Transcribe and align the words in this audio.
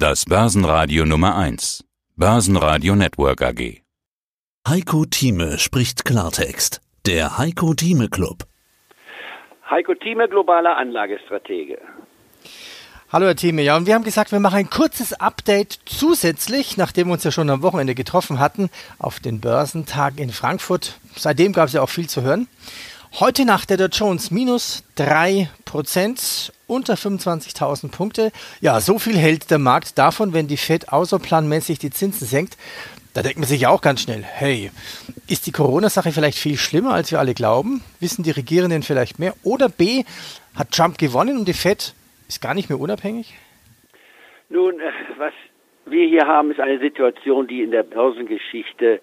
Das 0.00 0.26
Börsenradio 0.26 1.04
Nummer 1.04 1.36
1. 1.36 1.84
Börsenradio 2.14 2.94
Network 2.94 3.42
AG. 3.42 3.82
Heiko 4.68 5.04
Thieme 5.06 5.58
spricht 5.58 6.04
Klartext. 6.04 6.80
Der 7.04 7.36
Heiko 7.36 7.74
Thieme 7.74 8.08
Club. 8.08 8.44
Heiko 9.68 9.94
Thieme, 9.96 10.28
globaler 10.28 10.76
Anlagestratege. 10.76 11.78
Hallo 13.10 13.26
Herr 13.26 13.34
Thieme, 13.34 13.62
ja, 13.62 13.76
und 13.76 13.88
wir 13.88 13.94
haben 13.94 14.04
gesagt, 14.04 14.30
wir 14.30 14.38
machen 14.38 14.58
ein 14.58 14.70
kurzes 14.70 15.14
Update 15.14 15.80
zusätzlich, 15.84 16.76
nachdem 16.76 17.08
wir 17.08 17.14
uns 17.14 17.24
ja 17.24 17.32
schon 17.32 17.50
am 17.50 17.62
Wochenende 17.62 17.96
getroffen 17.96 18.38
hatten, 18.38 18.70
auf 19.00 19.18
den 19.18 19.40
Börsentag 19.40 20.20
in 20.20 20.30
Frankfurt. 20.30 21.00
Seitdem 21.16 21.52
gab 21.52 21.66
es 21.66 21.72
ja 21.72 21.82
auch 21.82 21.88
viel 21.88 22.08
zu 22.08 22.22
hören. 22.22 22.46
Heute 23.14 23.46
Nacht 23.46 23.70
der 23.70 23.78
Dow 23.78 23.88
Jones 23.90 24.30
minus 24.30 24.84
3%, 24.98 26.52
unter 26.66 26.94
25.000 26.94 27.90
Punkte. 27.90 28.30
Ja, 28.60 28.80
so 28.80 28.98
viel 28.98 29.16
hält 29.16 29.50
der 29.50 29.58
Markt 29.58 29.98
davon, 29.98 30.34
wenn 30.34 30.46
die 30.46 30.58
Fed 30.58 30.92
außerplanmäßig 30.92 31.78
die 31.78 31.90
Zinsen 31.90 32.26
senkt. 32.26 32.58
Da 33.14 33.22
denkt 33.22 33.38
man 33.38 33.48
sich 33.48 33.62
ja 33.62 33.70
auch 33.70 33.80
ganz 33.80 34.02
schnell, 34.02 34.22
hey, 34.22 34.70
ist 35.26 35.46
die 35.46 35.52
Corona-Sache 35.52 36.12
vielleicht 36.12 36.38
viel 36.38 36.58
schlimmer, 36.58 36.92
als 36.92 37.10
wir 37.10 37.18
alle 37.18 37.32
glauben? 37.34 37.82
Wissen 37.98 38.22
die 38.22 38.30
Regierenden 38.30 38.82
vielleicht 38.82 39.18
mehr? 39.18 39.34
Oder 39.42 39.70
B, 39.70 40.04
hat 40.54 40.70
Trump 40.70 40.98
gewonnen 40.98 41.38
und 41.38 41.48
die 41.48 41.54
Fed 41.54 41.94
ist 42.28 42.42
gar 42.42 42.54
nicht 42.54 42.68
mehr 42.68 42.78
unabhängig? 42.78 43.34
Nun, 44.50 44.78
äh, 44.78 44.92
was 45.16 45.32
wir 45.86 46.06
hier 46.06 46.26
haben, 46.26 46.50
ist 46.50 46.60
eine 46.60 46.78
Situation, 46.78 47.48
die 47.48 47.62
in 47.62 47.70
der 47.70 47.82
Börsengeschichte, 47.82 49.00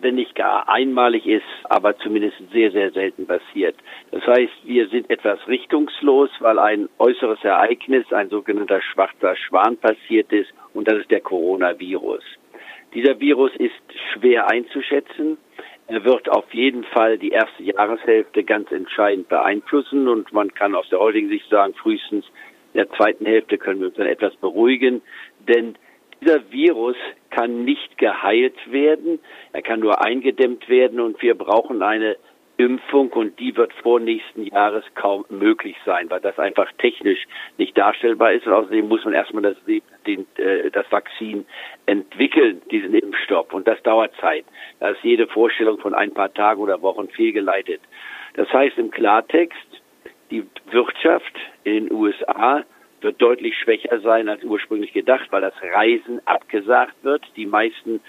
wenn 0.00 0.16
nicht 0.16 0.34
gar 0.34 0.68
einmalig 0.68 1.26
ist, 1.26 1.44
aber 1.64 1.96
zumindest 1.98 2.36
sehr, 2.52 2.70
sehr 2.70 2.90
selten 2.90 3.26
passiert. 3.26 3.76
Das 4.10 4.26
heißt, 4.26 4.52
wir 4.64 4.88
sind 4.88 5.10
etwas 5.10 5.38
richtungslos, 5.48 6.30
weil 6.40 6.58
ein 6.58 6.88
äußeres 6.98 7.42
Ereignis, 7.44 8.12
ein 8.12 8.28
sogenannter 8.30 8.80
schwarzer 8.80 9.36
Schwan 9.36 9.76
passiert 9.76 10.32
ist, 10.32 10.52
und 10.74 10.88
das 10.88 10.98
ist 10.98 11.10
der 11.10 11.20
Coronavirus. 11.20 12.22
Dieser 12.94 13.20
Virus 13.20 13.52
ist 13.56 13.74
schwer 14.12 14.50
einzuschätzen. 14.50 15.36
Er 15.88 16.04
wird 16.04 16.28
auf 16.28 16.52
jeden 16.52 16.84
Fall 16.84 17.18
die 17.18 17.30
erste 17.30 17.62
Jahreshälfte 17.62 18.44
ganz 18.44 18.70
entscheidend 18.70 19.28
beeinflussen 19.28 20.08
und 20.08 20.32
man 20.32 20.52
kann 20.54 20.74
aus 20.74 20.88
der 20.90 20.98
heutigen 20.98 21.28
Sicht 21.28 21.48
sagen, 21.48 21.74
frühestens 21.74 22.24
in 22.74 22.78
der 22.78 22.90
zweiten 22.90 23.24
Hälfte 23.24 23.58
können 23.58 23.80
wir 23.80 23.88
uns 23.88 23.96
dann 23.96 24.06
etwas 24.06 24.36
beruhigen, 24.36 25.02
denn 25.48 25.76
dieser 26.20 26.50
Virus 26.50 26.96
kann 27.30 27.64
nicht 27.64 27.98
geheilt 27.98 28.56
werden, 28.70 29.18
er 29.52 29.62
kann 29.62 29.80
nur 29.80 30.04
eingedämmt 30.04 30.68
werden 30.68 31.00
und 31.00 31.20
wir 31.22 31.34
brauchen 31.34 31.82
eine 31.82 32.16
Impfung 32.58 33.10
und 33.10 33.38
die 33.38 33.56
wird 33.56 33.72
vor 33.72 34.00
nächsten 34.00 34.44
Jahres 34.44 34.84
kaum 34.96 35.24
möglich 35.28 35.76
sein, 35.86 36.10
weil 36.10 36.20
das 36.20 36.38
einfach 36.40 36.68
technisch 36.78 37.24
nicht 37.56 37.78
darstellbar 37.78 38.32
ist 38.32 38.46
und 38.46 38.52
außerdem 38.52 38.88
muss 38.88 39.04
man 39.04 39.14
erstmal 39.14 39.42
das, 39.42 39.56
den, 40.06 40.26
äh, 40.36 40.68
das 40.72 40.90
Vakzin 40.90 41.46
entwickeln, 41.86 42.60
diesen 42.72 42.94
Impfstoff 42.94 43.52
und 43.52 43.68
das 43.68 43.80
dauert 43.84 44.12
Zeit. 44.20 44.44
Da 44.80 44.90
ist 44.90 45.04
jede 45.04 45.28
Vorstellung 45.28 45.78
von 45.78 45.94
ein 45.94 46.12
paar 46.12 46.34
Tagen 46.34 46.60
oder 46.60 46.82
Wochen 46.82 47.08
fehlgeleitet. 47.08 47.80
Das 48.34 48.52
heißt 48.52 48.76
im 48.76 48.90
Klartext, 48.90 49.82
die 50.32 50.44
Wirtschaft 50.70 51.38
in 51.62 51.86
den 51.86 51.92
USA 51.92 52.64
wird 53.00 53.20
deutlich 53.20 53.56
schwächer 53.56 54.00
sein 54.00 54.28
als 54.28 54.42
ursprünglich 54.44 54.92
gedacht, 54.92 55.28
weil 55.30 55.40
das 55.40 55.54
Reisen 55.62 56.20
abgesagt 56.26 56.94
wird. 57.02 57.24
Die 57.36 57.46
meisten 57.46 58.00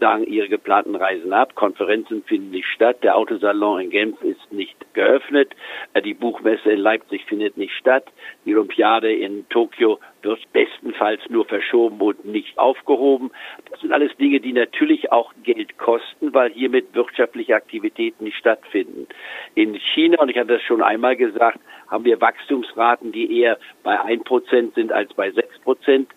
sagen 0.00 0.24
ihre 0.24 0.48
geplanten 0.48 0.96
Reisen 0.96 1.32
ab. 1.32 1.54
Konferenzen 1.54 2.22
finden 2.24 2.50
nicht 2.50 2.66
statt. 2.68 3.02
Der 3.02 3.16
Autosalon 3.16 3.80
in 3.80 3.90
Genf 3.90 4.22
ist 4.22 4.52
nicht 4.52 4.76
geöffnet. 4.94 5.54
Äh, 5.94 6.02
die 6.02 6.14
Buchmesse 6.14 6.70
in 6.70 6.80
Leipzig 6.80 7.24
findet 7.26 7.56
nicht 7.56 7.74
statt. 7.74 8.04
Die 8.44 8.54
Olympiade 8.54 9.12
in 9.12 9.48
Tokio 9.48 9.98
wird 10.22 10.52
bestenfalls 10.52 11.20
nur 11.28 11.44
verschoben 11.44 12.00
und 12.00 12.24
nicht 12.24 12.58
aufgehoben. 12.58 13.30
Das 13.70 13.80
sind 13.80 13.92
alles 13.92 14.16
Dinge, 14.16 14.40
die 14.40 14.52
natürlich 14.52 15.12
auch 15.12 15.32
Geld 15.42 15.78
kosten, 15.78 16.32
weil 16.34 16.50
hiermit 16.52 16.94
wirtschaftliche 16.94 17.54
Aktivitäten 17.54 18.24
nicht 18.24 18.36
stattfinden. 18.36 19.06
In 19.54 19.74
China, 19.94 20.20
und 20.20 20.28
ich 20.28 20.36
hatte 20.36 20.54
das 20.54 20.62
schon 20.62 20.82
einmal 20.82 21.16
gesagt, 21.16 21.58
haben 21.88 22.04
wir 22.04 22.20
Wachstumsraten, 22.20 23.12
die 23.12 23.40
eher 23.40 23.58
bei 23.82 24.00
ein 24.00 24.24
Prozent 24.24 24.74
sind 24.74 24.92
als 24.92 25.12
bei 25.14 25.30
sechs 25.30 25.58
Prozent. 25.60 26.08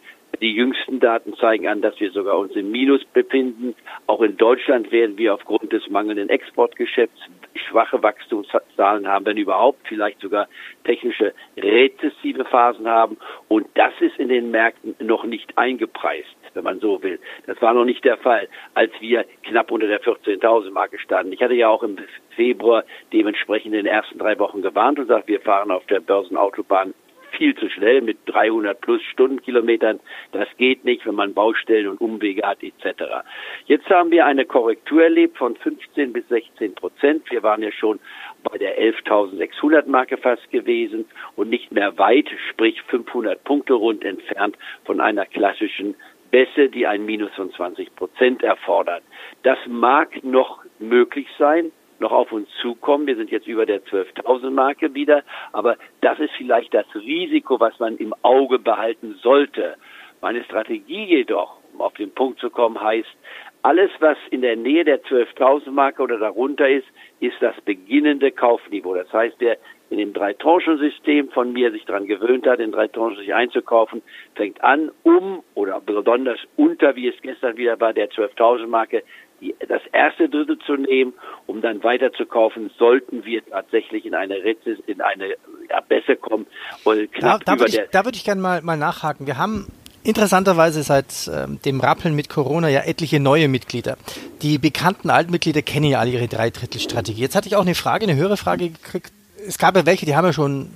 Die 0.42 0.54
jüngsten 0.54 1.00
Daten 1.00 1.36
zeigen 1.36 1.68
an, 1.68 1.82
dass 1.82 2.00
wir 2.00 2.12
sogar 2.12 2.38
uns 2.38 2.56
im 2.56 2.72
Minus 2.72 3.04
befinden. 3.06 3.76
Auch 4.08 4.22
in 4.22 4.38
Deutschland 4.38 4.92
werden 4.92 5.18
wir 5.18 5.34
aufgrund 5.34 5.72
des 5.72 5.90
mangelnden 5.90 6.30
Exportgeschäfts 6.30 7.20
schwache 7.70 8.02
Wachstumszahlen 8.04 9.08
haben, 9.08 9.26
wenn 9.26 9.38
überhaupt, 9.38 9.88
vielleicht 9.88 10.20
sogar 10.22 10.48
technische 10.84 11.34
rezessive 11.58 12.46
Phasen 12.46 12.88
haben. 12.88 13.18
Und 13.48 13.68
das 13.76 13.94
ist 14.00 14.18
in 14.18 14.30
den 14.30 14.52
Märkten 14.52 14.96
noch 15.00 15.24
nicht 15.24 15.58
eingepreist, 15.58 16.36
wenn 16.54 16.64
man 16.64 16.80
so 16.80 17.02
will. 17.02 17.20
Das 17.48 17.62
war 17.62 17.74
noch 17.74 17.86
nicht 17.86 18.04
der 18.04 18.18
Fall, 18.18 18.48
als 18.74 18.92
wir 19.00 19.26
knapp 19.44 19.72
unter 19.72 19.88
der 19.88 20.02
14.000 20.02 20.72
Marke 20.72 21.00
standen. 21.00 21.34
Ich 21.34 21.42
hatte 21.42 21.54
ja 21.54 21.70
auch 21.70 21.84
im 21.84 21.98
Februar 22.36 22.84
dementsprechend 23.14 23.74
in 23.74 23.84
den 23.84 23.86
ersten 23.86 24.20
drei 24.20 24.38
Wochen 24.40 24.62
gewarnt 24.62 25.00
und 25.00 25.08
gesagt, 25.08 25.28
wir 25.28 25.42
fahren 25.42 25.72
auf 25.72 25.86
der 25.86 26.02
Börsenautobahn 26.02 26.94
viel 27.38 27.56
zu 27.56 27.70
schnell 27.70 28.02
mit 28.02 28.18
300 28.26 28.80
plus 28.80 29.02
Stundenkilometern. 29.04 30.00
Das 30.32 30.48
geht 30.58 30.86
nicht, 30.86 31.06
wenn 31.06 31.16
man 31.16 31.34
Baustellen 31.34 31.88
und 31.88 32.02
Umwege 32.02 32.46
hat 32.46 32.64
etc. 32.64 33.04
Jetzt 33.66 33.90
haben 33.90 34.12
wir 34.12 34.26
eine 34.26 34.46
Korrektur 34.46 35.04
erlebt 35.04 35.38
von 35.38 35.56
15 35.56 36.14
bis 36.14 36.28
16 36.30 36.76
Prozent. 36.76 37.30
Wir 37.30 37.44
waren 37.44 37.62
ja 37.62 37.72
schon 37.72 38.00
bei 38.44 38.58
der 38.58 38.80
11.600 38.80 39.88
Marke 39.88 40.18
fast 40.18 40.50
gewesen 40.52 41.06
und 41.36 41.50
nicht 41.50 41.72
mehr 41.72 41.98
weit, 41.98 42.28
sprich 42.50 42.82
500 42.84 43.44
Punkte 43.44 43.74
rund 43.74 44.04
entfernt 44.04 44.58
von 44.86 45.02
einer 45.02 45.26
klassischen 45.26 45.96
Bässe, 46.32 46.70
die 46.70 46.86
ein 46.86 47.06
Minus 47.06 47.32
von 47.34 47.52
20 47.52 47.96
Prozent 47.96 48.44
erfordert. 48.44 49.04
Das 49.44 49.58
mag 49.68 50.24
noch 50.24 50.64
möglich 50.80 51.28
sein, 51.38 51.72
noch 52.00 52.12
auf 52.12 52.32
uns 52.32 52.50
zukommen. 52.62 53.08
Wir 53.08 53.16
sind 53.16 53.32
jetzt 53.32 53.48
über 53.48 53.66
der 53.66 53.84
12.000 53.84 54.50
Marke 54.50 54.94
wieder, 54.94 55.24
aber 55.52 55.78
das 56.02 56.20
ist 56.20 56.32
vielleicht 56.38 56.74
das 56.74 56.86
Risiko, 56.96 57.60
was 57.60 57.78
man 57.80 57.98
im 57.98 58.14
Auge 58.22 58.60
behalten 58.60 59.16
sollte. 59.22 59.76
Meine 60.22 60.44
Strategie 60.44 61.06
jedoch, 61.06 61.58
um 61.74 61.82
auf 61.82 61.94
den 61.94 62.12
Punkt 62.12 62.40
zu 62.40 62.50
kommen, 62.50 62.80
heißt, 62.82 63.10
alles, 63.66 63.90
was 64.00 64.18
in 64.30 64.42
der 64.42 64.56
Nähe 64.56 64.84
der 64.84 65.04
12.000 65.04 65.72
Marke 65.72 66.04
oder 66.04 66.20
darunter 66.20 66.70
ist, 66.70 66.86
ist 67.20 67.36
das 67.40 67.60
beginnende 67.62 68.32
Kaufniveau. 68.32 68.94
Das 68.94 69.12
heißt, 69.12 69.38
wer 69.40 69.58
in 69.90 69.98
dem 69.98 70.14
Drei-Tranchen-System 70.14 71.30
von 71.30 71.52
mir 71.52 71.72
sich 71.72 71.86
daran 71.86 72.06
gewöhnt 72.06 72.46
hat, 72.46 72.60
in 72.60 72.72
drei 72.72 72.88
sich 73.18 73.34
einzukaufen, 73.34 74.04
fängt 74.36 74.64
an, 74.64 74.92
um 75.02 75.44
oder 75.54 75.82
besonders 75.82 76.40
unter, 76.56 76.96
wie 76.96 77.08
es 77.08 77.16
gestern 77.22 77.58
wieder 77.58 77.80
war, 77.80 77.94
der 77.94 78.10
12.000 78.10 78.68
Marke, 78.68 79.04
die, 79.46 79.56
das 79.68 79.82
erste 79.94 80.30
Drittel 80.30 80.58
zu 80.66 80.76
nehmen, 80.76 81.14
um 81.46 81.62
dann 81.62 81.84
weiter 81.84 82.12
zu 82.14 82.26
kaufen, 82.26 82.72
sollten 82.78 83.26
wir 83.26 83.46
tatsächlich 83.46 84.06
in 84.06 84.16
eine 84.16 84.36
Rezess, 84.44 84.80
in 84.88 85.02
eine 85.02 85.36
ja, 85.70 85.82
Bässe 85.88 86.16
kommen. 86.16 86.48
Und 86.84 87.12
knapp 87.14 87.46
da, 87.46 87.56
da 87.56 87.60
würde 87.60 87.72
ich, 87.72 87.90
da 87.92 88.06
würd 88.06 88.16
ich 88.16 88.24
gerne 88.24 88.42
mal, 88.42 88.62
mal 88.62 88.78
nachhaken. 88.78 89.28
Wir 89.28 89.38
haben 89.38 89.68
interessanterweise 90.04 90.84
seit 90.84 91.30
ähm, 91.34 91.60
dem 91.64 91.80
Rappeln 91.80 92.16
mit 92.16 92.30
Corona 92.30 92.70
ja 92.70 92.82
etliche 92.82 93.20
neue 93.20 93.48
Mitglieder. 93.48 93.98
Die 94.42 94.58
bekannten 94.58 95.10
Altmitglieder 95.10 95.62
kennen 95.62 95.86
ja 95.86 96.00
alle 96.00 96.12
ihre 96.12 96.28
Dreidrittelstrategie. 96.28 97.22
Jetzt 97.22 97.36
hatte 97.36 97.48
ich 97.48 97.56
auch 97.56 97.62
eine 97.62 97.76
Frage, 97.76 98.06
eine 98.06 98.16
höhere 98.16 98.38
Frage 98.38 98.70
gekriegt. 98.70 99.12
Es 99.48 99.58
gab 99.58 99.76
ja 99.76 99.86
welche, 99.86 100.06
die 100.06 100.16
haben 100.16 100.26
ja 100.26 100.34
schon 100.34 100.70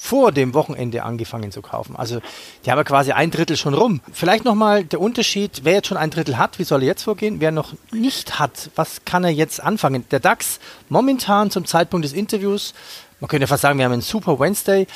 vor 0.00 0.30
dem 0.30 0.54
Wochenende 0.54 1.02
angefangen 1.02 1.50
zu 1.50 1.60
kaufen. 1.60 1.96
Also 1.96 2.20
die 2.64 2.70
haben 2.70 2.78
ja 2.78 2.84
quasi 2.84 3.10
ein 3.10 3.32
Drittel 3.32 3.56
schon 3.56 3.74
rum. 3.74 4.00
Vielleicht 4.12 4.44
nochmal 4.44 4.84
der 4.84 5.00
Unterschied, 5.00 5.62
wer 5.64 5.74
jetzt 5.74 5.88
schon 5.88 5.96
ein 5.96 6.10
Drittel 6.10 6.38
hat, 6.38 6.60
wie 6.60 6.64
soll 6.64 6.82
er 6.82 6.86
jetzt 6.86 7.02
vorgehen? 7.02 7.40
Wer 7.40 7.50
noch 7.50 7.74
nicht 7.90 8.38
hat, 8.38 8.70
was 8.76 9.04
kann 9.04 9.24
er 9.24 9.30
jetzt 9.30 9.60
anfangen? 9.60 10.04
Der 10.10 10.20
DAX 10.20 10.60
momentan 10.88 11.50
zum 11.50 11.66
Zeitpunkt 11.66 12.04
des 12.04 12.12
Interviews, 12.12 12.74
man 13.18 13.26
könnte 13.26 13.48
fast 13.48 13.62
sagen, 13.62 13.78
wir 13.78 13.84
haben 13.84 13.92
einen 13.92 14.02
Super 14.02 14.38
Wednesday, 14.38 14.86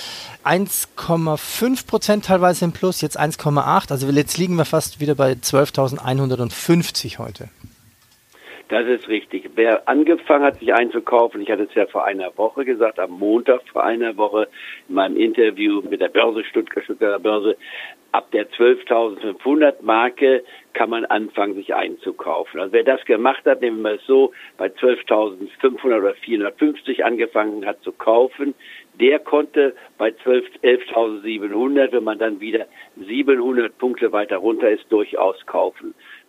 1,5 0.44 1.86
Prozent 1.86 2.24
teilweise 2.24 2.64
im 2.64 2.70
Plus, 2.70 3.00
jetzt 3.00 3.18
1,8. 3.18 3.90
Also 3.90 4.08
jetzt 4.08 4.38
liegen 4.38 4.54
wir 4.54 4.64
fast 4.64 5.00
wieder 5.00 5.16
bei 5.16 5.32
12.150 5.32 7.18
heute. 7.18 7.48
Das 8.72 8.86
ist 8.86 9.06
richtig. 9.06 9.50
Wer 9.54 9.86
angefangen 9.86 10.46
hat, 10.46 10.58
sich 10.58 10.72
einzukaufen, 10.72 11.42
ich 11.42 11.50
hatte 11.50 11.64
es 11.64 11.74
ja 11.74 11.84
vor 11.84 12.06
einer 12.06 12.32
Woche 12.38 12.64
gesagt, 12.64 12.98
am 12.98 13.10
Montag 13.10 13.60
vor 13.70 13.84
einer 13.84 14.16
Woche 14.16 14.48
in 14.88 14.94
meinem 14.94 15.18
Interview 15.18 15.82
mit 15.82 16.00
der 16.00 16.08
Börse 16.08 16.42
Stuttgart, 16.42 16.82
Stuttgarter 16.82 17.18
Börse, 17.18 17.58
ab 18.12 18.30
der 18.30 18.50
12.500 18.50 19.82
Marke 19.82 20.42
kann 20.72 20.88
man 20.88 21.04
anfangen, 21.04 21.54
sich 21.54 21.74
einzukaufen. 21.74 22.60
Also 22.60 22.72
wer 22.72 22.82
das 22.82 23.04
gemacht 23.04 23.44
hat, 23.44 23.60
nehmen 23.60 23.82
wir 23.82 23.96
es 23.96 24.06
so, 24.06 24.32
bei 24.56 24.68
12.500 24.68 25.98
oder 25.98 26.14
450 26.14 27.04
angefangen 27.04 27.66
hat 27.66 27.82
zu 27.82 27.92
kaufen, 27.92 28.54
der 28.98 29.18
konnte 29.18 29.74
bei 29.98 30.08
11.700, 30.08 31.92
wenn 31.92 32.04
man 32.04 32.18
dann 32.18 32.40
wieder 32.40 32.66
700 32.96 33.76
Punkte 33.76 34.12
weiter 34.12 34.38
runter 34.38 34.70
ist, 34.70 34.90
durchaus 34.90 35.44
kaufen. 35.44 35.94